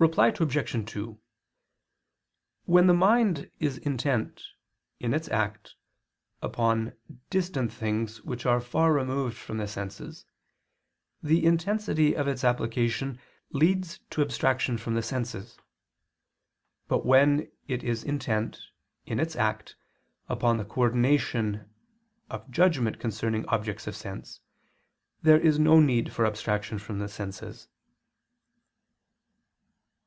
Reply 0.00 0.28
Obj. 0.28 0.84
2: 0.92 1.20
When 2.66 2.86
the 2.86 2.94
mind 2.94 3.50
is 3.58 3.78
intent, 3.78 4.44
in 5.00 5.12
its 5.12 5.26
act, 5.28 5.74
upon 6.40 6.92
distant 7.30 7.72
things 7.72 8.22
which 8.22 8.46
are 8.46 8.60
far 8.60 8.92
removed 8.92 9.36
from 9.36 9.56
the 9.58 9.66
senses, 9.66 10.24
the 11.20 11.44
intensity 11.44 12.14
of 12.16 12.28
its 12.28 12.44
application 12.44 13.18
leads 13.50 13.98
to 14.10 14.22
abstraction 14.22 14.78
from 14.78 14.94
the 14.94 15.02
senses; 15.02 15.58
but 16.86 17.04
when 17.04 17.50
it 17.66 17.82
is 17.82 18.04
intent, 18.04 18.60
in 19.04 19.18
its 19.18 19.34
act, 19.34 19.74
upon 20.28 20.58
the 20.58 20.64
coordination 20.64 21.68
of 22.30 22.42
or 22.46 22.52
judgment 22.52 23.00
concerning 23.00 23.44
objects 23.46 23.88
of 23.88 23.96
sense, 23.96 24.40
there 25.22 25.40
is 25.40 25.58
no 25.58 25.80
need 25.80 26.12
for 26.12 26.24
abstraction 26.24 26.78
from 26.78 27.00
the 27.00 27.08
senses. 27.08 27.66